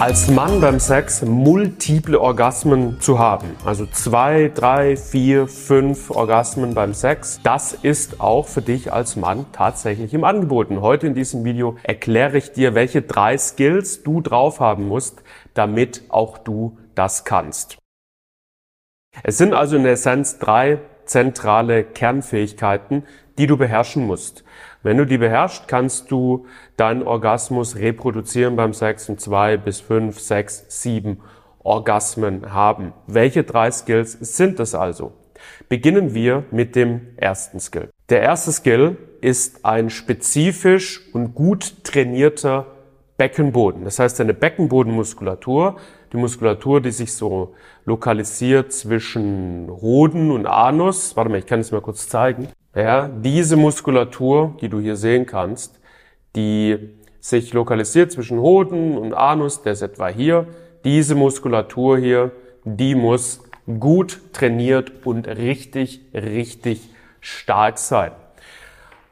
als 0.00 0.30
Mann 0.30 0.60
beim 0.60 0.78
Sex 0.78 1.22
multiple 1.22 2.20
Orgasmen 2.20 3.00
zu 3.00 3.18
haben, 3.18 3.56
also 3.64 3.84
zwei, 3.84 4.48
drei, 4.54 4.96
vier, 4.96 5.48
fünf 5.48 6.12
Orgasmen 6.12 6.72
beim 6.72 6.94
Sex, 6.94 7.40
das 7.42 7.72
ist 7.72 8.20
auch 8.20 8.46
für 8.46 8.62
dich 8.62 8.92
als 8.92 9.16
Mann 9.16 9.46
tatsächlich 9.50 10.14
im 10.14 10.22
Angebot. 10.22 10.70
Und 10.70 10.82
heute 10.82 11.08
in 11.08 11.14
diesem 11.14 11.44
Video 11.44 11.76
erkläre 11.82 12.38
ich 12.38 12.52
dir, 12.52 12.76
welche 12.76 13.02
drei 13.02 13.36
Skills 13.36 14.04
du 14.04 14.20
drauf 14.20 14.60
haben 14.60 14.86
musst, 14.86 15.24
damit 15.54 16.04
auch 16.10 16.38
du 16.38 16.78
das 16.94 17.24
kannst. 17.24 17.78
Es 19.24 19.36
sind 19.36 19.52
also 19.52 19.76
in 19.76 19.82
der 19.82 19.94
Essenz 19.94 20.38
drei 20.38 20.78
zentrale 21.06 21.82
Kernfähigkeiten, 21.82 23.02
die 23.38 23.46
du 23.46 23.56
beherrschen 23.56 24.06
musst. 24.06 24.44
Wenn 24.82 24.96
du 24.96 25.06
die 25.06 25.18
beherrschst, 25.18 25.68
kannst 25.68 26.10
du 26.10 26.46
deinen 26.76 27.02
Orgasmus 27.02 27.76
reproduzieren 27.76 28.56
beim 28.56 28.74
Sex 28.74 29.08
und 29.08 29.20
zwei 29.20 29.56
bis 29.56 29.80
fünf, 29.80 30.20
sechs, 30.20 30.64
sieben 30.68 31.20
Orgasmen 31.62 32.52
haben. 32.52 32.92
Welche 33.06 33.44
drei 33.44 33.70
Skills 33.70 34.12
sind 34.12 34.60
es 34.60 34.74
also? 34.74 35.12
Beginnen 35.68 36.14
wir 36.14 36.44
mit 36.50 36.76
dem 36.76 37.00
ersten 37.16 37.60
Skill. 37.60 37.90
Der 38.08 38.22
erste 38.22 38.52
Skill 38.52 38.96
ist 39.20 39.64
ein 39.64 39.90
spezifisch 39.90 41.12
und 41.12 41.34
gut 41.34 41.84
trainierter 41.84 42.66
Beckenboden. 43.18 43.84
Das 43.84 43.98
heißt, 43.98 44.20
eine 44.20 44.32
Beckenbodenmuskulatur, 44.32 45.76
die 46.12 46.16
Muskulatur, 46.16 46.80
die 46.80 46.92
sich 46.92 47.12
so 47.12 47.54
lokalisiert 47.84 48.72
zwischen 48.72 49.68
Hoden 49.68 50.30
und 50.30 50.46
Anus. 50.46 51.16
Warte 51.16 51.30
mal, 51.30 51.38
ich 51.38 51.46
kann 51.46 51.60
es 51.60 51.72
mal 51.72 51.80
kurz 51.80 52.08
zeigen. 52.08 52.48
Ja, 52.78 53.08
diese 53.08 53.56
Muskulatur, 53.56 54.54
die 54.60 54.68
du 54.68 54.78
hier 54.78 54.94
sehen 54.94 55.26
kannst, 55.26 55.80
die 56.36 56.90
sich 57.18 57.52
lokalisiert 57.52 58.12
zwischen 58.12 58.38
Hoden 58.38 58.96
und 58.96 59.14
Anus, 59.14 59.62
der 59.62 59.72
ist 59.72 59.82
etwa 59.82 60.06
hier. 60.06 60.46
Diese 60.84 61.16
Muskulatur 61.16 61.98
hier, 61.98 62.30
die 62.62 62.94
muss 62.94 63.42
gut 63.80 64.20
trainiert 64.32 64.92
und 65.04 65.26
richtig, 65.26 66.02
richtig 66.14 66.88
stark 67.20 67.78
sein. 67.78 68.12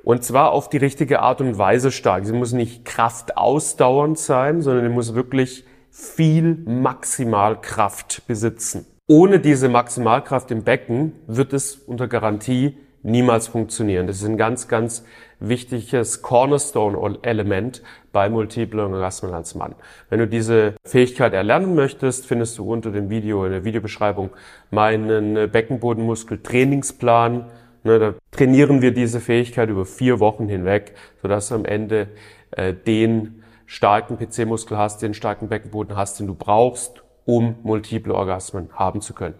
Und 0.05 0.23
zwar 0.23 0.53
auf 0.53 0.69
die 0.69 0.77
richtige 0.77 1.19
Art 1.19 1.41
und 1.41 1.59
Weise 1.59 1.91
stark. 1.91 2.25
Sie 2.25 2.35
muss 2.35 2.53
nicht 2.53 2.85
kraftausdauernd 2.85 4.17
sein, 4.17 4.63
sondern 4.63 4.85
sie 4.85 4.95
muss 4.95 5.17
wirklich 5.17 5.65
viel 5.91 6.55
Maximalkraft 6.67 8.29
besitzen. 8.29 8.87
Ohne 9.09 9.41
diese 9.41 9.69
Maximalkraft 9.69 10.53
im 10.53 10.63
Becken 10.63 11.15
wird 11.27 11.53
es 11.53 11.75
unter 11.75 12.07
Garantie 12.07 12.77
niemals 13.07 13.49
funktionieren. 13.49 14.07
Das 14.07 14.17
ist 14.17 14.29
ein 14.29 14.37
ganz, 14.37 14.69
ganz 14.69 15.05
wichtiges 15.39 16.23
Cornerstone-Element 16.23 17.83
bei 18.13 18.29
multiplen 18.29 18.93
Orgasmen 18.93 19.33
als 19.33 19.55
Mann. 19.55 19.75
Wenn 20.11 20.19
du 20.19 20.27
diese 20.27 20.75
Fähigkeit 20.85 21.33
erlernen 21.33 21.75
möchtest, 21.75 22.27
findest 22.27 22.59
du 22.59 22.71
unter 22.71 22.91
dem 22.91 23.09
Video 23.09 23.45
in 23.45 23.53
der 23.53 23.65
Videobeschreibung 23.65 24.31
meinen 24.71 25.51
Beckenbodenmuskel-Trainingsplan. 25.51 27.47
Ne, 27.85 27.99
da 27.99 28.15
trainieren 28.33 28.83
wir 28.83 28.93
diese 28.93 29.21
Fähigkeit 29.21 29.69
über 29.69 29.87
vier 29.87 30.19
Wochen 30.19 30.49
hinweg, 30.49 30.95
sodass 31.23 31.49
du 31.49 31.55
am 31.55 31.65
Ende 31.65 32.09
äh, 32.51 32.75
den 32.75 33.45
starken 33.67 34.19
PC-Muskel 34.19 34.77
hast, 34.77 35.03
den 35.03 35.15
starken 35.15 35.49
Beckenboden 35.49 35.97
hast, 35.97 36.19
den 36.19 36.27
du 36.27 36.35
brauchst, 36.35 37.03
um 37.25 37.57
multiple 37.63 38.15
Orgasmen 38.15 38.71
haben 38.73 39.01
zu 39.01 39.15
können 39.15 39.35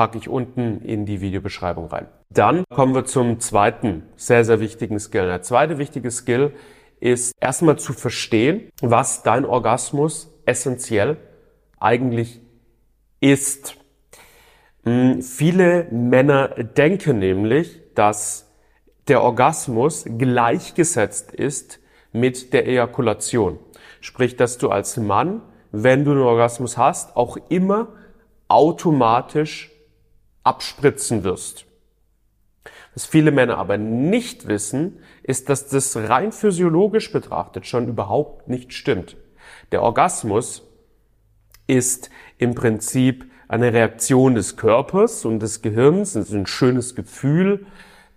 packe 0.00 0.16
ich 0.16 0.30
unten 0.30 0.80
in 0.80 1.04
die 1.04 1.20
Videobeschreibung 1.20 1.88
rein. 1.88 2.06
Dann 2.30 2.64
kommen 2.74 2.94
wir 2.94 3.04
zum 3.04 3.38
zweiten 3.38 4.04
sehr, 4.16 4.46
sehr 4.46 4.58
wichtigen 4.58 4.98
Skill. 4.98 5.26
Der 5.26 5.42
zweite 5.42 5.76
wichtige 5.76 6.10
Skill 6.10 6.54
ist 7.00 7.34
erstmal 7.38 7.78
zu 7.78 7.92
verstehen, 7.92 8.70
was 8.80 9.22
dein 9.22 9.44
Orgasmus 9.44 10.34
essentiell 10.46 11.18
eigentlich 11.78 12.40
ist. 13.20 13.76
Hm, 14.84 15.20
viele 15.20 15.88
Männer 15.90 16.48
denken 16.48 17.18
nämlich, 17.18 17.82
dass 17.94 18.50
der 19.06 19.20
Orgasmus 19.20 20.06
gleichgesetzt 20.16 21.30
ist 21.30 21.78
mit 22.10 22.54
der 22.54 22.66
Ejakulation. 22.66 23.58
Sprich, 24.00 24.34
dass 24.34 24.56
du 24.56 24.70
als 24.70 24.96
Mann, 24.96 25.42
wenn 25.72 26.06
du 26.06 26.12
einen 26.12 26.22
Orgasmus 26.22 26.78
hast, 26.78 27.16
auch 27.16 27.36
immer 27.50 27.88
automatisch 28.48 29.69
abspritzen 30.44 31.24
wirst. 31.24 31.66
Was 32.94 33.06
viele 33.06 33.30
Männer 33.30 33.58
aber 33.58 33.78
nicht 33.78 34.48
wissen, 34.48 34.98
ist, 35.22 35.48
dass 35.48 35.68
das 35.68 35.96
rein 35.96 36.32
physiologisch 36.32 37.12
betrachtet 37.12 37.66
schon 37.66 37.88
überhaupt 37.88 38.48
nicht 38.48 38.72
stimmt. 38.72 39.16
Der 39.72 39.82
Orgasmus 39.82 40.62
ist 41.66 42.10
im 42.38 42.54
Prinzip 42.54 43.30
eine 43.46 43.72
Reaktion 43.72 44.34
des 44.34 44.56
Körpers 44.56 45.24
und 45.24 45.40
des 45.40 45.62
Gehirns, 45.62 46.14
das 46.14 46.28
ist 46.28 46.34
ein 46.34 46.46
schönes 46.46 46.94
Gefühl, 46.94 47.66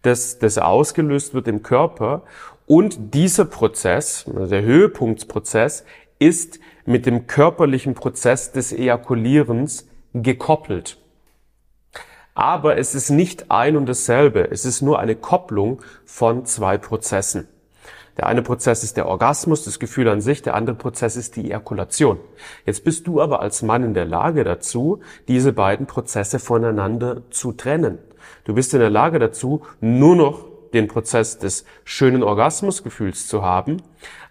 das, 0.01 0.39
das 0.39 0.57
ausgelöst 0.57 1.33
wird 1.33 1.47
im 1.47 1.63
Körper. 1.63 2.23
Und 2.65 3.13
dieser 3.13 3.45
Prozess, 3.45 4.25
also 4.27 4.47
der 4.47 4.63
Höhepunktsprozess, 4.63 5.85
ist 6.19 6.59
mit 6.85 7.05
dem 7.05 7.27
körperlichen 7.27 7.93
Prozess 7.93 8.51
des 8.51 8.73
Ejakulierens 8.73 9.87
gekoppelt. 10.13 10.97
Aber 12.35 12.77
es 12.77 12.95
ist 12.95 13.09
nicht 13.09 13.51
ein 13.51 13.77
und 13.77 13.87
dasselbe. 13.87 14.49
Es 14.49 14.65
ist 14.65 14.81
nur 14.81 14.99
eine 14.99 15.15
Kopplung 15.15 15.81
von 16.05 16.45
zwei 16.45 16.77
Prozessen. 16.77 17.47
Der 18.17 18.27
eine 18.27 18.43
Prozess 18.43 18.83
ist 18.83 18.97
der 18.97 19.07
Orgasmus, 19.07 19.65
das 19.65 19.79
Gefühl 19.79 20.07
an 20.07 20.21
sich, 20.21 20.43
der 20.43 20.53
andere 20.53 20.75
Prozess 20.75 21.15
ist 21.15 21.35
die 21.35 21.45
Ejakulation. 21.45 22.19
Jetzt 22.65 22.83
bist 22.83 23.07
du 23.07 23.19
aber 23.21 23.41
als 23.41 23.63
Mann 23.63 23.83
in 23.83 23.93
der 23.95 24.05
Lage 24.05 24.43
dazu, 24.43 24.99
diese 25.27 25.51
beiden 25.51 25.87
Prozesse 25.87 26.37
voneinander 26.37 27.23
zu 27.31 27.53
trennen. 27.53 27.97
Du 28.45 28.53
bist 28.53 28.73
in 28.73 28.79
der 28.79 28.91
Lage 28.91 29.17
dazu, 29.17 29.63
nur 29.81 30.15
noch 30.15 30.45
den 30.73 30.87
Prozess 30.87 31.39
des 31.39 31.65
schönen 31.85 32.23
Orgasmusgefühls 32.23 33.27
zu 33.27 33.43
haben, 33.43 33.81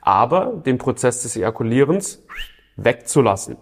aber 0.00 0.52
den 0.64 0.78
Prozess 0.78 1.22
des 1.22 1.36
Ejakulierens 1.36 2.22
wegzulassen. 2.76 3.56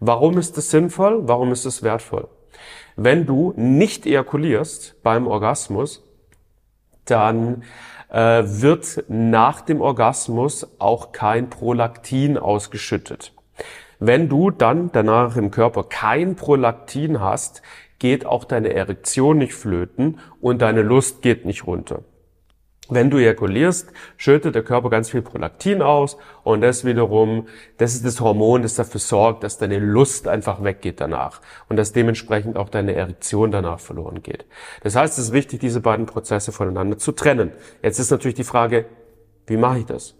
Warum 0.00 0.36
ist 0.36 0.56
das 0.58 0.70
sinnvoll? 0.70 1.26
Warum 1.26 1.52
ist 1.52 1.64
es 1.64 1.82
wertvoll? 1.82 2.28
Wenn 2.96 3.26
du 3.26 3.52
nicht 3.56 4.06
ejakulierst 4.06 5.02
beim 5.02 5.26
Orgasmus, 5.26 6.02
dann 7.04 7.62
äh, 8.10 8.42
wird 8.44 9.04
nach 9.08 9.60
dem 9.60 9.80
Orgasmus 9.80 10.66
auch 10.78 11.12
kein 11.12 11.50
Prolaktin 11.50 12.38
ausgeschüttet. 12.38 13.32
Wenn 13.98 14.28
du 14.28 14.50
dann 14.50 14.90
danach 14.92 15.36
im 15.36 15.50
Körper 15.50 15.84
kein 15.84 16.36
Prolaktin 16.36 17.20
hast, 17.20 17.62
geht 17.98 18.26
auch 18.26 18.44
deine 18.44 18.74
Erektion 18.74 19.38
nicht 19.38 19.54
flöten 19.54 20.18
und 20.40 20.60
deine 20.60 20.82
Lust 20.82 21.22
geht 21.22 21.46
nicht 21.46 21.66
runter. 21.66 22.02
Wenn 22.88 23.10
du 23.10 23.18
ejakulierst, 23.18 23.92
schüttet 24.16 24.54
der 24.54 24.62
Körper 24.62 24.90
ganz 24.90 25.10
viel 25.10 25.20
Prolaktin 25.20 25.82
aus 25.82 26.16
und 26.44 26.60
das 26.60 26.84
wiederum, 26.84 27.48
das 27.78 27.94
ist 27.94 28.04
das 28.04 28.20
Hormon, 28.20 28.62
das 28.62 28.74
dafür 28.74 29.00
sorgt, 29.00 29.42
dass 29.42 29.58
deine 29.58 29.80
Lust 29.80 30.28
einfach 30.28 30.62
weggeht 30.62 31.00
danach 31.00 31.40
und 31.68 31.76
dass 31.76 31.92
dementsprechend 31.92 32.56
auch 32.56 32.68
deine 32.68 32.94
Erektion 32.94 33.50
danach 33.50 33.80
verloren 33.80 34.22
geht. 34.22 34.46
Das 34.82 34.94
heißt, 34.94 35.18
es 35.18 35.26
ist 35.26 35.32
wichtig, 35.32 35.58
diese 35.58 35.80
beiden 35.80 36.06
Prozesse 36.06 36.52
voneinander 36.52 36.96
zu 36.96 37.10
trennen. 37.10 37.50
Jetzt 37.82 37.98
ist 37.98 38.12
natürlich 38.12 38.36
die 38.36 38.44
Frage, 38.44 38.86
wie 39.48 39.56
mache 39.56 39.80
ich 39.80 39.86
das? 39.86 40.14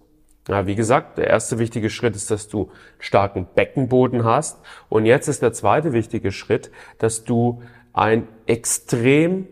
Ja, 0.48 0.66
wie 0.66 0.74
gesagt, 0.74 1.18
der 1.18 1.28
erste 1.28 1.58
wichtige 1.58 1.90
Schritt 1.90 2.16
ist, 2.16 2.30
dass 2.30 2.48
du 2.48 2.70
starken 2.98 3.46
Beckenboden 3.54 4.24
hast 4.24 4.58
und 4.88 5.06
jetzt 5.06 5.28
ist 5.28 5.42
der 5.42 5.52
zweite 5.52 5.92
wichtige 5.92 6.32
Schritt, 6.32 6.70
dass 6.98 7.24
du 7.24 7.62
ein 7.92 8.28
extrem 8.46 9.48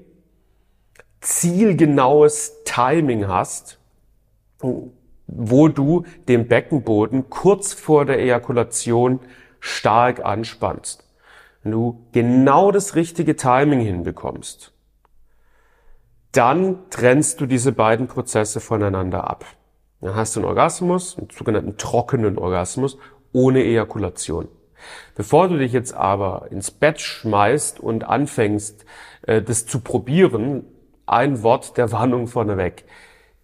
zielgenaues 1.24 2.62
Timing 2.64 3.26
hast, 3.26 3.78
wo 5.26 5.68
du 5.68 6.04
den 6.28 6.48
Beckenboden 6.48 7.30
kurz 7.30 7.72
vor 7.72 8.04
der 8.04 8.18
Ejakulation 8.18 9.20
stark 9.58 10.24
anspannst. 10.24 11.02
wenn 11.62 11.72
du 11.72 12.06
genau 12.12 12.70
das 12.70 12.94
richtige 12.94 13.36
Timing 13.36 13.80
hinbekommst, 13.80 14.72
dann 16.32 16.90
trennst 16.90 17.40
du 17.40 17.46
diese 17.46 17.72
beiden 17.72 18.06
Prozesse 18.06 18.60
voneinander 18.60 19.30
ab. 19.30 19.46
Dann 20.02 20.14
hast 20.14 20.36
du 20.36 20.40
einen 20.40 20.48
Orgasmus, 20.48 21.16
einen 21.16 21.30
sogenannten 21.30 21.78
trockenen 21.78 22.36
Orgasmus, 22.36 22.98
ohne 23.32 23.64
Ejakulation. 23.64 24.48
Bevor 25.14 25.48
du 25.48 25.56
dich 25.56 25.72
jetzt 25.72 25.94
aber 25.94 26.48
ins 26.50 26.70
Bett 26.70 27.00
schmeißt 27.00 27.80
und 27.80 28.04
anfängst, 28.04 28.84
äh, 29.22 29.40
das 29.40 29.64
zu 29.64 29.80
probieren, 29.80 30.66
ein 31.06 31.42
Wort 31.42 31.76
der 31.76 31.92
Warnung 31.92 32.26
vorneweg. 32.26 32.84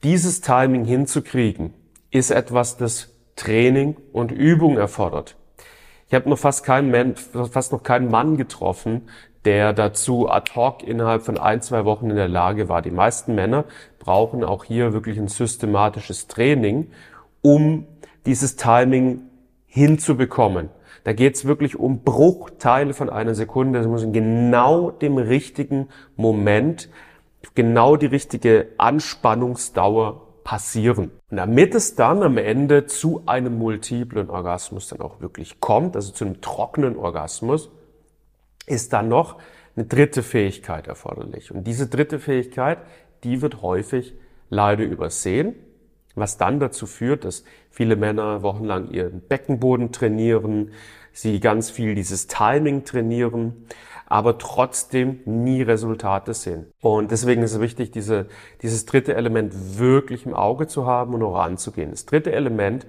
Dieses 0.02 0.40
Timing 0.40 0.84
hinzukriegen, 0.84 1.74
ist 2.10 2.30
etwas, 2.30 2.76
das 2.76 3.14
Training 3.36 3.96
und 4.12 4.32
Übung 4.32 4.76
erfordert. 4.76 5.36
Ich 6.08 6.14
habe 6.14 6.28
noch 6.28 6.38
fast 6.38 6.64
keinen 6.64 6.90
Mann, 6.90 7.14
fast 7.16 7.72
noch 7.72 7.82
keinen 7.82 8.10
Mann 8.10 8.36
getroffen, 8.36 9.08
der 9.44 9.72
dazu 9.72 10.28
ad 10.28 10.52
hoc 10.54 10.82
innerhalb 10.82 11.22
von 11.22 11.38
ein, 11.38 11.62
zwei 11.62 11.84
Wochen 11.84 12.10
in 12.10 12.16
der 12.16 12.28
Lage 12.28 12.68
war. 12.68 12.82
Die 12.82 12.90
meisten 12.90 13.34
Männer 13.34 13.64
brauchen 13.98 14.44
auch 14.44 14.64
hier 14.64 14.92
wirklich 14.92 15.18
ein 15.18 15.28
systematisches 15.28 16.26
Training, 16.26 16.90
um 17.42 17.86
dieses 18.26 18.56
Timing 18.56 19.22
hinzubekommen. 19.66 20.68
Da 21.04 21.12
geht 21.14 21.36
es 21.36 21.46
wirklich 21.46 21.76
um 21.76 22.02
Bruchteile 22.02 22.92
von 22.92 23.08
einer 23.08 23.34
Sekunde. 23.34 23.78
Es 23.78 23.86
muss 23.86 24.02
in 24.02 24.12
genau 24.12 24.90
dem 24.90 25.16
richtigen 25.16 25.88
Moment, 26.16 26.90
genau 27.54 27.96
die 27.96 28.06
richtige 28.06 28.69
Anspannungsdauer 28.78 30.26
passieren. 30.44 31.10
Und 31.31 31.37
damit 31.37 31.75
es 31.75 31.94
dann 31.94 32.22
am 32.22 32.37
Ende 32.37 32.87
zu 32.87 33.22
einem 33.26 33.58
multiplen 33.58 34.31
Orgasmus 34.31 34.88
dann 34.88 35.00
auch 35.00 35.20
wirklich 35.20 35.60
kommt, 35.60 35.96
also 35.96 36.12
zu 36.12 36.25
einem 36.25 36.40
trockenen 36.40 36.96
Orgasmus, 36.96 37.70
ist 38.66 38.92
dann 38.92 39.08
noch 39.08 39.38
eine 39.76 39.87
dritte 39.87 40.22
Fähigkeit 40.22 40.87
erforderlich. 40.87 41.52
Und 41.52 41.64
diese 41.64 41.87
dritte 41.87 42.19
Fähigkeit, 42.19 42.78
die 43.25 43.42
wird 43.42 43.62
häufig 43.62 44.14
leider 44.48 44.84
übersehen, 44.84 45.54
was 46.14 46.37
dann 46.37 46.58
dazu 46.58 46.87
führt, 46.87 47.25
dass 47.25 47.44
viele 47.70 47.96
Männer 47.96 48.42
wochenlang 48.42 48.90
ihren 48.90 49.20
Beckenboden 49.20 49.92
trainieren, 49.92 50.72
sie 51.12 51.40
ganz 51.40 51.70
viel 51.70 51.94
dieses 51.94 52.26
Timing 52.26 52.84
trainieren, 52.84 53.66
aber 54.10 54.38
trotzdem 54.38 55.20
nie 55.24 55.62
Resultate 55.62 56.34
sehen. 56.34 56.66
Und 56.82 57.12
deswegen 57.12 57.42
ist 57.42 57.54
es 57.54 57.60
wichtig, 57.60 57.92
diese, 57.92 58.26
dieses 58.60 58.84
dritte 58.84 59.14
Element 59.14 59.78
wirklich 59.78 60.26
im 60.26 60.34
Auge 60.34 60.66
zu 60.66 60.84
haben 60.84 61.14
und 61.14 61.22
auch 61.22 61.38
anzugehen. 61.38 61.92
Das 61.92 62.06
dritte 62.06 62.32
Element 62.32 62.86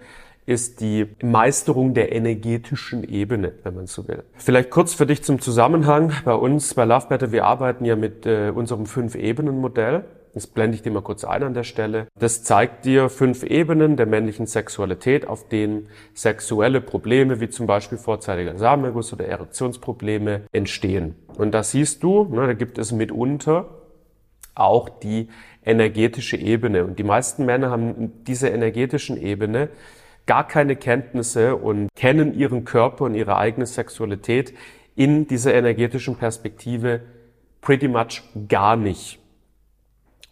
ist 0.48 0.82
die 0.82 1.08
Meisterung 1.22 1.94
der 1.94 2.12
energetischen 2.12 3.04
Ebene, 3.04 3.54
wenn 3.64 3.76
man 3.76 3.86
so 3.86 4.08
will. 4.08 4.24
Vielleicht 4.34 4.72
kurz 4.72 4.96
für 4.96 5.06
dich 5.06 5.24
zum 5.24 5.40
Zusammenhang. 5.40 6.12
Bei 6.26 6.34
uns, 6.34 6.74
bei 6.74 6.86
Love 6.86 7.06
Better, 7.08 7.32
wir 7.32 7.46
arbeiten 7.46 7.86
ja 7.86 7.96
mit 7.96 8.26
äh, 8.26 8.52
unserem 8.54 8.88
Fünf-Ebenen-Modell. 8.88 10.04
Das 10.34 10.48
blende 10.48 10.76
ich 10.76 10.82
dir 10.82 10.92
mal 10.92 11.02
kurz 11.02 11.26
ein 11.26 11.44
an 11.44 11.54
der 11.54 11.64
Stelle. 11.64 12.08
Das 12.18 12.44
zeigt 12.44 12.86
dir 12.86 13.10
fünf 13.10 13.44
Ebenen 13.44 13.98
der 13.98 14.06
männlichen 14.06 14.46
Sexualität, 14.46 15.28
auf 15.28 15.50
denen 15.50 15.90
sexuelle 16.14 16.80
Probleme 16.80 17.42
wie 17.42 17.50
zum 17.50 17.68
Beispiel 17.68 17.98
vorzeitiger 17.98 18.58
Samenerguss 18.58 19.12
oder 19.12 19.26
Erektionsprobleme 19.26 20.44
entstehen. 20.54 21.16
Und 21.38 21.52
da 21.52 21.64
siehst 21.64 22.04
du, 22.04 22.26
ne, 22.26 22.48
da 22.48 22.54
gibt 22.54 22.78
es 22.78 22.92
mitunter 22.92 23.70
auch 24.56 24.90
die 24.90 25.28
energetische 25.66 26.38
Ebene. 26.38 26.86
Und 26.86 26.98
die 27.00 27.04
meisten 27.04 27.46
Männer 27.46 27.70
haben 27.70 28.24
diese 28.26 28.50
energetischen 28.50 29.22
Ebene 29.22 29.70
gar 30.26 30.48
keine 30.48 30.76
Kenntnisse 30.76 31.56
und 31.56 31.90
kennen 31.96 32.34
ihren 32.34 32.64
Körper 32.64 33.06
und 33.06 33.16
ihre 33.16 33.38
eigene 33.38 33.66
Sexualität 33.66 34.54
in 34.96 35.28
dieser 35.28 35.54
energetischen 35.54 36.16
Perspektive 36.16 37.02
pretty 37.62 37.88
much 37.88 38.24
gar 38.48 38.76
nicht. 38.76 39.21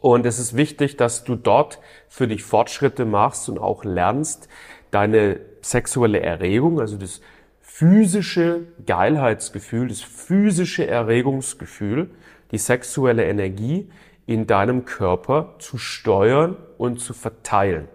Und 0.02 0.26
es 0.26 0.40
ist 0.40 0.56
wichtig, 0.56 0.96
dass 0.98 1.24
du 1.24 1.36
dort 1.36 1.80
für 2.08 2.28
dich 2.28 2.44
Fortschritte 2.44 3.06
machst 3.06 3.50
und 3.50 3.60
auch 3.60 3.84
lernst, 3.84 4.48
deine 4.92 5.40
sexuelle 5.62 6.22
Erregung, 6.22 6.80
also 6.80 6.98
das 6.98 7.22
physische 7.62 8.62
Geilheitsgefühl, 8.86 9.90
das 9.90 10.02
physische 10.02 10.88
Erregungsgefühl, 10.88 12.10
die 12.52 12.58
sexuelle 12.58 13.26
Energie 13.26 13.90
in 14.26 14.48
deinem 14.48 14.86
Körper 14.86 15.56
zu 15.60 15.78
steuern 15.78 16.56
und 16.78 17.00
zu 17.00 17.14
verteilen. 17.14 17.88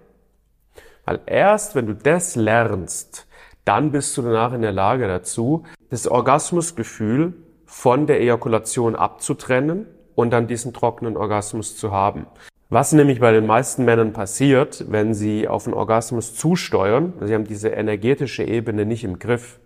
Weil 1.04 1.20
erst 1.26 1.74
wenn 1.74 1.86
du 1.86 1.94
das 1.94 2.36
lernst, 2.36 3.26
dann 3.64 3.92
bist 3.92 4.16
du 4.16 4.22
danach 4.22 4.52
in 4.52 4.62
der 4.62 4.72
Lage 4.72 5.08
dazu, 5.08 5.64
das 5.90 6.06
Orgasmusgefühl 6.06 7.34
von 7.64 8.06
der 8.06 8.20
Ejakulation 8.20 8.94
abzutrennen 8.94 9.86
und 10.14 10.30
dann 10.30 10.46
diesen 10.46 10.72
trockenen 10.72 11.16
Orgasmus 11.16 11.76
zu 11.76 11.92
haben. 11.92 12.26
Was 12.70 12.92
nämlich 12.92 13.20
bei 13.20 13.32
den 13.32 13.46
meisten 13.46 13.84
Männern 13.84 14.12
passiert, 14.12 14.84
wenn 14.88 15.14
sie 15.14 15.46
auf 15.46 15.64
den 15.64 15.74
Orgasmus 15.74 16.34
zusteuern, 16.34 17.12
sie 17.20 17.34
haben 17.34 17.44
diese 17.44 17.68
energetische 17.68 18.42
Ebene 18.42 18.86
nicht 18.86 19.04
im 19.04 19.18
Griff, 19.18 19.60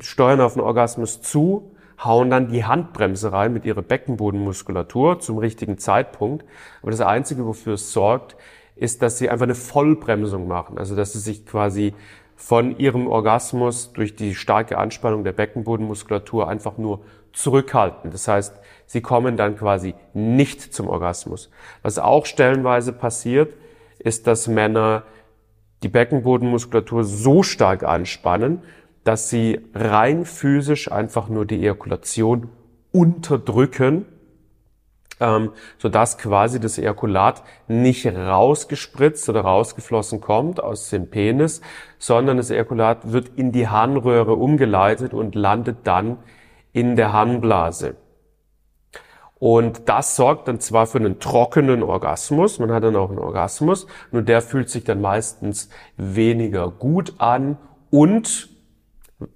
steuern 0.00 0.40
auf 0.40 0.54
den 0.54 0.62
Orgasmus 0.62 1.22
zu, 1.22 1.72
hauen 2.02 2.30
dann 2.30 2.48
die 2.48 2.64
Handbremse 2.64 3.32
rein 3.32 3.52
mit 3.52 3.64
ihrer 3.64 3.82
Beckenbodenmuskulatur 3.82 5.20
zum 5.20 5.38
richtigen 5.38 5.78
Zeitpunkt. 5.78 6.44
Aber 6.82 6.90
das 6.90 7.00
Einzige, 7.00 7.46
wofür 7.46 7.74
es 7.74 7.92
sorgt, 7.92 8.36
ist, 8.74 9.02
dass 9.02 9.18
sie 9.18 9.30
einfach 9.30 9.44
eine 9.44 9.54
Vollbremsung 9.54 10.48
machen. 10.48 10.78
Also 10.78 10.96
dass 10.96 11.12
sie 11.12 11.20
sich 11.20 11.46
quasi 11.46 11.94
von 12.34 12.76
ihrem 12.78 13.06
Orgasmus 13.06 13.92
durch 13.92 14.16
die 14.16 14.34
starke 14.34 14.78
Anspannung 14.78 15.22
der 15.22 15.32
Beckenbodenmuskulatur 15.32 16.48
einfach 16.48 16.76
nur 16.76 17.00
zurückhalten. 17.32 18.10
Das 18.10 18.28
heißt, 18.28 18.54
sie 18.86 19.00
kommen 19.00 19.36
dann 19.36 19.56
quasi 19.56 19.94
nicht 20.14 20.74
zum 20.74 20.88
Orgasmus. 20.88 21.50
Was 21.82 21.98
auch 21.98 22.26
stellenweise 22.26 22.92
passiert, 22.92 23.54
ist, 23.98 24.26
dass 24.26 24.48
Männer 24.48 25.04
die 25.82 25.88
Beckenbodenmuskulatur 25.88 27.04
so 27.04 27.42
stark 27.42 27.82
anspannen, 27.82 28.62
dass 29.04 29.28
sie 29.28 29.60
rein 29.74 30.24
physisch 30.24 30.90
einfach 30.90 31.28
nur 31.28 31.44
die 31.44 31.60
Ejakulation 31.60 32.48
unterdrücken, 32.92 34.06
ähm, 35.18 35.50
sodass 35.78 36.18
quasi 36.18 36.60
das 36.60 36.78
Ejakulat 36.78 37.42
nicht 37.68 38.06
rausgespritzt 38.06 39.28
oder 39.28 39.40
rausgeflossen 39.40 40.20
kommt 40.20 40.62
aus 40.62 40.90
dem 40.90 41.10
Penis, 41.10 41.62
sondern 41.98 42.36
das 42.36 42.50
Ejakulat 42.50 43.12
wird 43.12 43.30
in 43.36 43.50
die 43.52 43.68
Harnröhre 43.68 44.34
umgeleitet 44.34 45.14
und 45.14 45.34
landet 45.34 45.78
dann 45.84 46.18
in 46.72 46.96
der 46.96 47.12
Harnblase. 47.12 47.96
Und 49.38 49.88
das 49.88 50.14
sorgt 50.14 50.46
dann 50.46 50.60
zwar 50.60 50.86
für 50.86 50.98
einen 50.98 51.18
trockenen 51.18 51.82
Orgasmus, 51.82 52.60
man 52.60 52.70
hat 52.70 52.84
dann 52.84 52.94
auch 52.94 53.10
einen 53.10 53.18
Orgasmus, 53.18 53.88
nur 54.12 54.22
der 54.22 54.40
fühlt 54.40 54.70
sich 54.70 54.84
dann 54.84 55.00
meistens 55.00 55.68
weniger 55.96 56.70
gut 56.70 57.14
an 57.18 57.58
und 57.90 58.48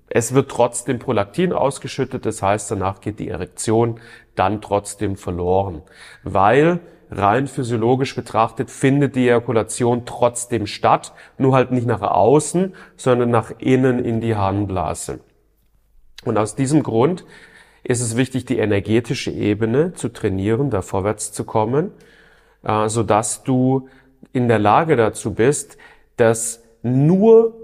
es 0.09 0.33
wird 0.33 0.49
trotzdem 0.50 1.00
Prolaktin 1.00 1.52
ausgeschüttet, 1.52 2.25
das 2.25 2.40
heißt, 2.40 2.71
danach 2.71 3.00
geht 3.00 3.19
die 3.19 3.28
Erektion 3.28 4.00
dann 4.37 4.61
trotzdem 4.61 5.16
verloren, 5.16 5.83
weil 6.23 6.78
rein 7.11 7.49
physiologisch 7.49 8.14
betrachtet 8.14 8.71
findet 8.71 9.16
die 9.16 9.28
Ejakulation 9.28 10.07
trotzdem 10.07 10.69
statt, 10.69 11.14
nur 11.37 11.55
halt 11.55 11.73
nicht 11.73 11.87
nach 11.87 12.02
außen, 12.02 12.75
sondern 12.97 13.31
nach 13.31 13.52
innen 13.59 14.05
in 14.05 14.21
die 14.21 14.37
Harnblase. 14.37 15.19
Und 16.26 16.38
aus 16.38 16.56
diesem 16.56 16.83
Grund 16.83 17.25
ist 17.85 18.00
es 18.00 18.16
wichtig, 18.16 18.45
die 18.45 18.59
energetische 18.59 19.30
Ebene 19.30 19.92
zu 19.95 20.09
trainieren, 20.09 20.71
da 20.71 20.83
vorwärts 20.83 21.33
zu 21.33 21.45
kommen, 21.45 21.92
äh, 22.64 22.88
so 22.88 23.02
dass 23.02 23.45
du 23.45 23.88
in 24.33 24.49
der 24.49 24.59
Lage 24.59 24.97
dazu 24.97 25.35
bist, 25.35 25.78
dass 26.16 26.62
nur 26.83 27.54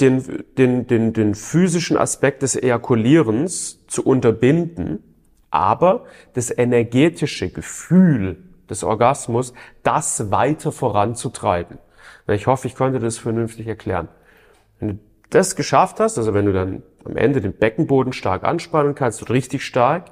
den, 0.00 0.44
den, 0.56 0.86
den, 0.86 1.12
den 1.12 1.34
physischen 1.34 1.98
Aspekt 1.98 2.42
des 2.42 2.56
Ejakulierens 2.56 3.86
zu 3.86 4.02
unterbinden, 4.04 5.02
aber 5.50 6.04
das 6.32 6.56
energetische 6.56 7.50
Gefühl 7.50 8.42
des 8.70 8.82
Orgasmus, 8.82 9.52
das 9.82 10.30
weiter 10.30 10.72
voranzutreiben. 10.72 11.78
Ich 12.28 12.46
hoffe, 12.46 12.66
ich 12.66 12.76
konnte 12.76 12.98
das 12.98 13.18
vernünftig 13.18 13.66
erklären. 13.66 14.08
Wenn 14.78 14.88
du 14.88 14.98
das 15.28 15.54
geschafft 15.54 16.00
hast, 16.00 16.16
also 16.16 16.32
wenn 16.32 16.46
du 16.46 16.52
dann 16.52 16.82
am 17.04 17.16
Ende 17.16 17.40
den 17.40 17.52
Beckenboden 17.52 18.12
stark 18.12 18.44
anspannen 18.44 18.94
kannst, 18.94 19.28
richtig 19.30 19.64
stark, 19.64 20.10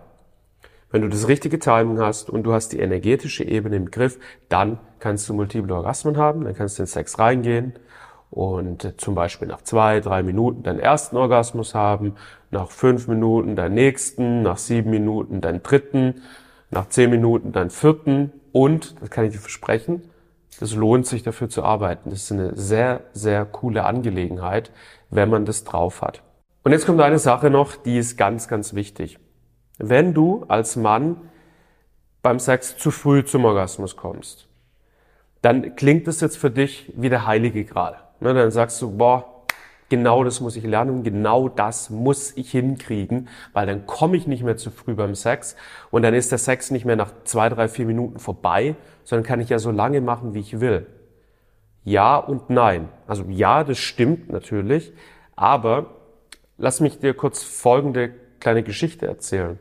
wenn 0.91 1.03
du 1.03 1.09
das 1.09 1.29
richtige 1.29 1.59
Timing 1.59 1.99
hast 1.99 2.31
und 2.31 2.45
du 2.45 2.53
hast 2.53 2.73
die 2.73 2.81
energetische 2.81 3.45
Ebene 3.45 3.77
im 3.77 3.91
Griff, 3.91 4.19
dann 4.49 4.79
kannst 5.01 5.29
du 5.29 5.35
multiple 5.35 5.75
Orgasmen 5.75 6.17
haben, 6.17 6.45
dann 6.45 6.55
kannst 6.55 6.79
du 6.79 6.83
in 6.83 6.87
Sex 6.87 7.19
reingehen 7.19 7.75
und 8.31 8.95
zum 8.99 9.15
Beispiel 9.15 9.49
nach 9.49 9.63
zwei, 9.63 10.01
drei 10.01 10.23
Minuten 10.23 10.63
deinen 10.63 10.81
ersten 10.81 11.17
Orgasmus 11.17 11.75
haben, 11.75 12.15
nach 12.51 12.71
fünf 12.71 13.07
Minuten 13.09 13.57
deinen 13.57 13.75
nächsten, 13.75 14.43
nach 14.43 14.59
sieben 14.59 14.91
Minuten 14.91 15.41
deinen 15.41 15.63
dritten, 15.63 16.23
nach 16.71 16.89
zehn 16.89 17.11
Minuten 17.11 17.53
deinen 17.53 17.71
vierten 17.71 18.33
und, 18.53 19.01
das 19.01 19.11
kann 19.11 19.25
ich 19.25 19.33
dir 19.33 19.39
versprechen, 19.39 20.03
das 20.61 20.75
lohnt 20.75 21.07
sich 21.07 21.23
dafür 21.23 21.49
zu 21.49 21.63
arbeiten. 21.63 22.11
Das 22.11 22.25
ist 22.25 22.33
eine 22.33 22.57
sehr, 22.57 23.03
sehr 23.13 23.45
coole 23.45 23.85
Angelegenheit, 23.85 24.73
wenn 25.11 25.31
man 25.31 25.45
das 25.45 25.65
drauf 25.65 26.03
hat. 26.03 26.23
Und 26.69 26.73
jetzt 26.73 26.85
kommt 26.85 27.01
eine 27.01 27.19
Sache 27.19 27.49
noch, 27.49 27.77
die 27.77 27.97
ist 27.97 28.19
ganz, 28.19 28.47
ganz 28.47 28.75
wichtig. 28.75 29.19
Wenn 29.79 30.13
du 30.13 30.45
als 30.49 30.77
Mann 30.77 31.17
beim 32.21 32.39
Sex 32.39 32.77
zu 32.77 32.91
früh 32.91 33.25
zum 33.25 33.47
Orgasmus 33.47 33.97
kommst, 33.97 34.49
dann 35.41 35.77
klingt 35.77 36.07
das 36.07 36.21
jetzt 36.21 36.37
für 36.37 36.51
dich 36.51 36.93
wie 36.95 37.09
der 37.09 37.27
heilige 37.27 37.65
Gral. 37.65 37.97
Ne, 38.21 38.35
dann 38.35 38.51
sagst 38.51 38.83
du, 38.83 38.99
boah, 38.99 39.47
genau 39.89 40.25
das 40.25 40.43
muss 40.43 40.57
ich 40.57 40.65
lernen, 40.65 41.05
genau 41.05 41.49
das 41.49 41.89
muss 41.89 42.37
ich 42.37 42.51
hinkriegen, 42.51 43.31
weil 43.55 43.67
dann 43.67 43.87
komme 43.87 44.19
ich 44.19 44.27
nicht 44.27 44.43
mehr 44.43 44.59
zu 44.59 44.71
früh 44.71 44.93
beim 44.93 45.15
Sex 45.15 45.57
und 45.91 46.03
dann 46.03 46.13
ist 46.13 46.33
der 46.33 46.39
Sex 46.39 46.71
nicht 46.71 46.85
mehr 46.85 46.97
nach 46.97 47.13
zwei, 47.25 47.49
drei, 47.49 47.69
vier 47.69 47.87
Minuten 47.87 48.19
vorbei, 48.19 48.77
sondern 49.05 49.25
kann 49.25 49.41
ich 49.41 49.49
ja 49.49 49.59
so 49.59 49.71
lange 49.71 50.03
machen, 50.03 50.35
wie 50.35 50.41
ich 50.41 50.61
will. 50.61 50.87
Ja 51.85 52.19
und 52.19 52.51
nein. 52.51 52.91
Also 53.07 53.25
ja, 53.31 53.65
das 53.65 53.79
stimmt 53.79 54.31
natürlich, 54.31 54.93
aber 55.35 55.95
lass 56.59 56.81
mich 56.81 56.99
dir 56.99 57.15
kurz 57.15 57.43
folgende 57.43 58.13
kleine 58.41 58.63
Geschichte 58.63 59.07
erzählen. 59.07 59.59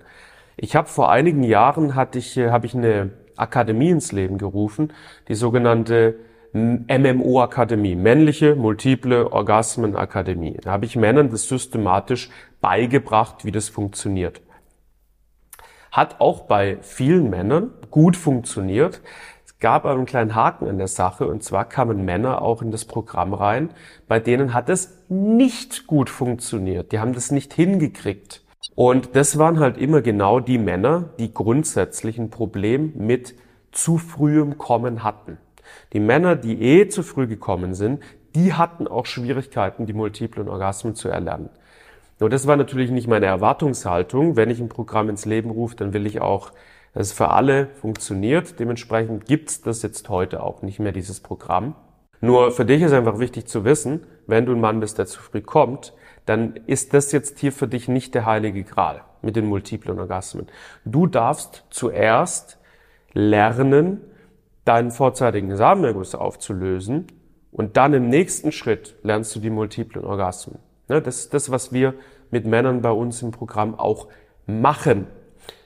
Ich 0.57 0.75
habe 0.75 0.87
vor 0.87 1.11
einigen 1.11 1.43
Jahren 1.43 1.95
hatte 1.95 2.17
ich, 2.17 2.37
habe 2.37 2.65
ich 2.65 2.75
eine 2.75 3.11
Akademie 3.37 3.91
ins 3.91 4.11
Leben 4.11 4.37
gerufen, 4.37 4.91
die 5.27 5.35
sogenannte 5.35 6.15
MMO-Akademie, 6.53 7.95
männliche 7.95 8.55
multiple 8.55 9.31
Orgasmen-Akademie. 9.31 10.57
Da 10.61 10.71
habe 10.71 10.85
ich 10.85 10.95
Männern 10.95 11.29
das 11.29 11.47
systematisch 11.47 12.29
beigebracht, 12.61 13.45
wie 13.45 13.51
das 13.51 13.69
funktioniert. 13.69 14.41
Hat 15.91 16.19
auch 16.19 16.41
bei 16.41 16.77
vielen 16.81 17.29
Männern 17.29 17.71
gut 17.91 18.15
funktioniert. 18.15 19.01
Gab 19.59 19.85
aber 19.85 19.95
einen 19.95 20.05
kleinen 20.05 20.35
Haken 20.35 20.67
an 20.67 20.77
der 20.77 20.87
Sache 20.87 21.27
und 21.27 21.43
zwar 21.43 21.65
kamen 21.65 22.05
Männer 22.05 22.41
auch 22.41 22.61
in 22.61 22.71
das 22.71 22.85
Programm 22.85 23.33
rein, 23.33 23.71
bei 24.07 24.19
denen 24.19 24.53
hat 24.53 24.69
es 24.69 25.03
nicht 25.09 25.87
gut 25.87 26.09
funktioniert. 26.09 26.91
Die 26.91 26.99
haben 26.99 27.13
das 27.13 27.31
nicht 27.31 27.53
hingekriegt. 27.53 28.43
Und 28.75 29.15
das 29.15 29.39
waren 29.39 29.59
halt 29.59 29.77
immer 29.77 30.01
genau 30.01 30.39
die 30.39 30.59
Männer, 30.59 31.09
die 31.17 31.33
grundsätzlich 31.33 32.19
ein 32.19 32.29
Problem 32.29 32.93
mit 32.95 33.33
zu 33.71 33.97
frühem 33.97 34.59
Kommen 34.59 35.03
hatten. 35.03 35.37
Die 35.93 35.99
Männer, 35.99 36.35
die 36.35 36.61
eh 36.61 36.87
zu 36.87 37.01
früh 37.01 37.25
gekommen 37.25 37.73
sind, 37.73 38.03
die 38.35 38.53
hatten 38.53 38.87
auch 38.87 39.07
Schwierigkeiten, 39.07 39.87
die 39.87 39.93
multiplen 39.93 40.47
Orgasmen 40.47 40.93
zu 40.93 41.09
erlernen. 41.09 41.49
Nur 42.19 42.29
das 42.29 42.45
war 42.45 42.55
natürlich 42.55 42.91
nicht 42.91 43.07
meine 43.07 43.25
Erwartungshaltung. 43.25 44.35
Wenn 44.35 44.49
ich 44.49 44.59
ein 44.59 44.69
Programm 44.69 45.09
ins 45.09 45.25
Leben 45.25 45.49
rufe, 45.49 45.75
dann 45.75 45.93
will 45.93 46.05
ich 46.05 46.21
auch, 46.21 46.51
dass 46.97 47.07
es 47.07 47.13
für 47.13 47.29
alle 47.29 47.67
funktioniert. 47.79 48.59
Dementsprechend 48.59 49.27
gibt's 49.27 49.61
das 49.61 49.83
jetzt 49.83 50.09
heute 50.09 50.41
auch 50.41 50.63
nicht 50.63 50.79
mehr, 50.79 50.91
dieses 50.91 51.19
Programm. 51.19 51.75
Nur 52.21 52.49
für 52.49 52.65
dich 52.65 52.81
ist 52.81 52.91
einfach 52.91 53.19
wichtig 53.19 53.45
zu 53.45 53.63
wissen, 53.65 54.07
wenn 54.25 54.47
du 54.47 54.53
ein 54.53 54.59
Mann 54.59 54.79
bist, 54.79 54.97
der 54.97 55.05
zu 55.05 55.21
früh 55.21 55.41
kommt, 55.41 55.93
dann 56.25 56.55
ist 56.65 56.95
das 56.95 57.11
jetzt 57.11 57.37
hier 57.37 57.51
für 57.51 57.67
dich 57.67 57.87
nicht 57.87 58.15
der 58.15 58.25
heilige 58.25 58.63
Gral 58.63 59.03
mit 59.21 59.35
den 59.35 59.45
multiplen 59.45 59.99
Orgasmen. 59.99 60.47
Du 60.85 61.05
darfst 61.05 61.65
zuerst 61.69 62.57
lernen, 63.13 64.01
deinen 64.65 64.89
vorzeitigen 64.89 65.55
Samenerguss 65.55 66.15
aufzulösen 66.15 67.05
und 67.51 67.77
dann 67.77 67.93
im 67.93 68.09
nächsten 68.09 68.51
Schritt 68.51 68.95
lernst 69.03 69.35
du 69.35 69.39
die 69.39 69.51
multiplen 69.51 70.03
Orgasmen. 70.03 70.57
Das 70.87 71.19
ist 71.19 71.35
das, 71.35 71.51
was 71.51 71.71
wir 71.71 71.93
mit 72.31 72.47
Männern 72.47 72.81
bei 72.81 72.91
uns 72.91 73.21
im 73.21 73.29
Programm 73.29 73.75
auch 73.75 74.07
machen. 74.47 75.05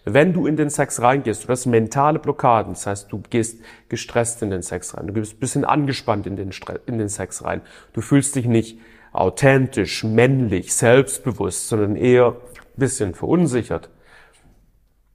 Wenn 0.04 0.34
du 0.34 0.48
in 0.48 0.56
den 0.56 0.72
Sex 0.72 1.02
reingehst, 1.02 1.44
du 1.44 1.50
hast 1.50 1.68
mentale 1.68 2.18
Blockaden, 2.18 2.74
das 2.74 2.88
heißt, 2.88 3.12
du 3.12 3.22
gehst 3.30 3.62
gestresst 3.88 4.42
in 4.42 4.50
den 4.50 4.64
Sex 4.64 4.98
rein, 4.98 5.08
du 5.08 5.14
bist 5.14 5.36
ein 5.36 5.40
bisschen 5.40 5.66
angespannt 5.66 6.26
in 6.26 6.36
den, 6.36 6.50
in 6.88 6.98
den 6.98 7.10
Sex 7.10 7.44
rein, 7.44 7.62
du 7.94 8.02
fühlst 8.02 8.36
dich 8.36 8.48
nicht 8.48 8.80
authentisch, 9.14 10.04
männlich, 10.04 10.74
selbstbewusst, 10.74 11.68
sondern 11.68 11.96
eher 11.96 12.30
ein 12.30 12.78
bisschen 12.78 13.14
verunsichert, 13.14 13.90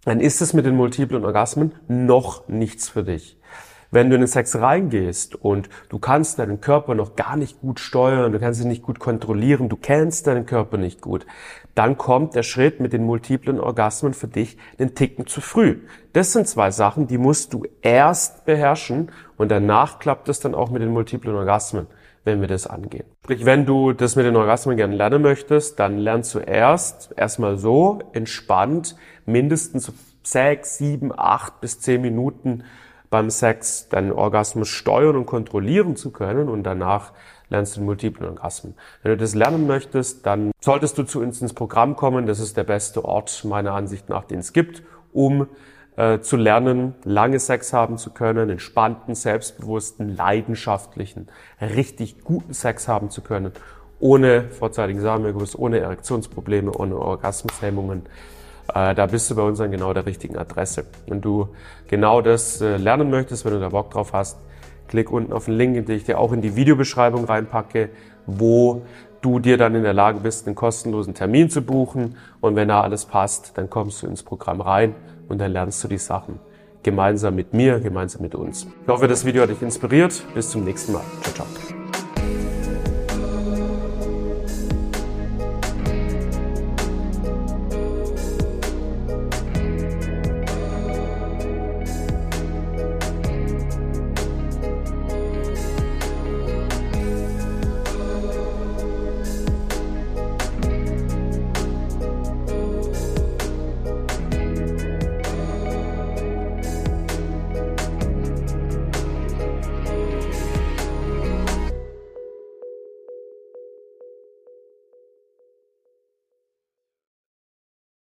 dann 0.04 0.20
ist 0.20 0.40
es 0.40 0.52
mit 0.52 0.66
den 0.66 0.76
multiplen 0.76 1.24
Orgasmen 1.24 1.72
noch 1.88 2.46
nichts 2.46 2.88
für 2.88 3.02
dich. 3.02 3.40
Wenn 3.90 4.08
du 4.08 4.14
in 4.14 4.20
den 4.20 4.28
Sex 4.28 4.56
reingehst 4.56 5.34
und 5.34 5.68
du 5.88 5.98
kannst 5.98 6.38
deinen 6.38 6.60
Körper 6.60 6.94
noch 6.94 7.16
gar 7.16 7.36
nicht 7.36 7.60
gut 7.60 7.80
steuern, 7.80 8.32
du 8.32 8.38
kannst 8.38 8.60
ihn 8.60 8.68
nicht 8.68 8.82
gut 8.82 8.98
kontrollieren, 8.98 9.68
du 9.68 9.76
kennst 9.76 10.26
deinen 10.26 10.46
Körper 10.46 10.76
nicht 10.76 11.00
gut, 11.00 11.26
dann 11.76 11.96
kommt 11.96 12.34
der 12.34 12.42
Schritt 12.42 12.80
mit 12.80 12.92
den 12.92 13.04
multiplen 13.04 13.60
Orgasmen 13.60 14.14
für 14.14 14.26
dich 14.26 14.56
den 14.80 14.94
Ticken 14.96 15.26
zu 15.26 15.40
früh. 15.40 15.82
Das 16.12 16.32
sind 16.32 16.48
zwei 16.48 16.70
Sachen, 16.72 17.06
die 17.06 17.18
musst 17.18 17.52
du 17.52 17.64
erst 17.82 18.46
beherrschen 18.46 19.12
und 19.36 19.50
danach 19.50 20.00
klappt 20.00 20.28
es 20.28 20.40
dann 20.40 20.54
auch 20.54 20.70
mit 20.70 20.82
den 20.82 20.90
multiplen 20.90 21.36
Orgasmen 21.36 21.86
wenn 22.26 22.40
wir 22.40 22.48
das 22.48 22.66
angehen. 22.66 23.04
Sprich, 23.22 23.46
wenn 23.46 23.66
du 23.66 23.92
das 23.92 24.16
mit 24.16 24.26
den 24.26 24.34
Orgasmen 24.34 24.76
gerne 24.76 24.96
lernen 24.96 25.22
möchtest, 25.22 25.78
dann 25.78 25.96
lern 25.96 26.24
zuerst 26.24 27.14
erstmal 27.16 27.56
so 27.56 28.00
entspannt 28.14 28.96
mindestens 29.26 29.92
sechs, 30.24 30.76
sieben, 30.76 31.12
acht 31.16 31.60
bis 31.60 31.80
zehn 31.80 32.02
Minuten 32.02 32.64
beim 33.10 33.30
Sex 33.30 33.88
deinen 33.88 34.10
Orgasmus 34.10 34.68
steuern 34.68 35.14
und 35.14 35.26
kontrollieren 35.26 35.94
zu 35.94 36.10
können 36.10 36.48
und 36.48 36.64
danach 36.64 37.12
lernst 37.48 37.76
du 37.76 37.80
den 37.80 37.86
multiplen 37.86 38.28
Orgasmen. 38.28 38.74
Wenn 39.02 39.12
du 39.12 39.16
das 39.16 39.34
lernen 39.34 39.66
möchtest, 39.66 40.26
dann 40.26 40.52
solltest 40.60 40.98
du 40.98 41.04
zu 41.04 41.20
uns 41.20 41.40
ins 41.40 41.52
Programm 41.52 41.96
kommen. 41.96 42.26
Das 42.26 42.40
ist 42.40 42.56
der 42.56 42.64
beste 42.64 43.04
Ort 43.04 43.44
meiner 43.44 43.72
Ansicht 43.72 44.08
nach, 44.08 44.24
den 44.24 44.40
es 44.40 44.52
gibt, 44.52 44.82
um 45.12 45.48
äh, 45.96 46.20
zu 46.20 46.36
lernen, 46.36 46.94
lange 47.04 47.38
Sex 47.38 47.72
haben 47.72 47.98
zu 47.98 48.10
können, 48.10 48.50
entspannten, 48.50 49.14
selbstbewussten, 49.14 50.14
leidenschaftlichen, 50.14 51.28
richtig 51.60 52.22
guten 52.22 52.52
Sex 52.52 52.86
haben 52.86 53.10
zu 53.10 53.22
können, 53.22 53.52
ohne 53.98 54.50
vorzeitigen 54.50 55.00
Samenerguss, 55.00 55.58
ohne 55.58 55.78
Erektionsprobleme, 55.78 56.72
ohne 56.72 56.96
Orgasmushemmungen. 56.96 58.02
Äh, 58.74 58.94
da 58.94 59.06
bist 59.06 59.30
du 59.30 59.36
bei 59.36 59.42
uns 59.42 59.60
an 59.60 59.70
genau 59.70 59.92
der 59.94 60.04
richtigen 60.06 60.36
Adresse. 60.36 60.84
Wenn 61.06 61.20
du 61.20 61.48
genau 61.88 62.20
das 62.20 62.60
äh, 62.60 62.76
lernen 62.76 63.10
möchtest, 63.10 63.44
wenn 63.44 63.52
du 63.52 63.60
da 63.60 63.70
Bock 63.70 63.90
drauf 63.90 64.12
hast, 64.12 64.38
klick 64.88 65.10
unten 65.10 65.32
auf 65.32 65.46
den 65.46 65.54
Link, 65.54 65.86
den 65.86 65.96
ich 65.96 66.04
dir 66.04 66.18
auch 66.18 66.32
in 66.32 66.40
die 66.40 66.56
Videobeschreibung 66.56 67.24
reinpacke, 67.24 67.90
wo 68.26 68.82
du 69.20 69.38
dir 69.38 69.56
dann 69.56 69.74
in 69.74 69.82
der 69.82 69.94
Lage 69.94 70.20
bist, 70.20 70.46
einen 70.46 70.54
kostenlosen 70.54 71.14
Termin 71.14 71.50
zu 71.50 71.62
buchen. 71.62 72.16
Und 72.40 72.56
wenn 72.56 72.68
da 72.68 72.82
alles 72.82 73.04
passt, 73.04 73.56
dann 73.56 73.70
kommst 73.70 74.02
du 74.02 74.06
ins 74.06 74.22
Programm 74.22 74.60
rein 74.60 74.94
und 75.28 75.38
dann 75.40 75.52
lernst 75.52 75.82
du 75.82 75.88
die 75.88 75.98
Sachen 75.98 76.38
gemeinsam 76.82 77.34
mit 77.34 77.52
mir, 77.52 77.80
gemeinsam 77.80 78.22
mit 78.22 78.34
uns. 78.34 78.66
Ich 78.82 78.88
hoffe, 78.88 79.08
das 79.08 79.24
Video 79.24 79.42
hat 79.42 79.50
dich 79.50 79.60
inspiriert. 79.60 80.22
Bis 80.34 80.50
zum 80.50 80.64
nächsten 80.64 80.92
Mal. 80.92 81.02
Ciao, 81.22 81.34
ciao. 81.34 81.75